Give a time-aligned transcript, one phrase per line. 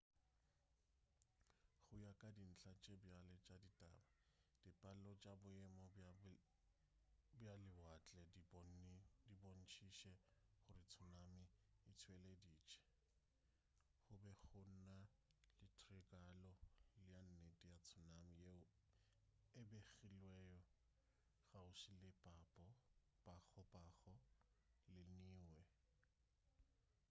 [1.87, 4.03] go ya ka dintla tša bjale tša ditaba
[4.63, 8.41] dipalo tša boemo bja lewatle di
[9.41, 10.13] bontšitše
[10.65, 11.45] gore tsunami
[11.89, 12.83] e tšweleditše
[14.07, 14.81] go be go na
[15.59, 16.49] le tiragalo
[17.11, 18.61] ya nnete ya tsunami yeo
[19.59, 20.59] e begilwego
[21.45, 22.67] kgauswi le pago
[23.71, 23.83] pago
[24.93, 25.61] le niue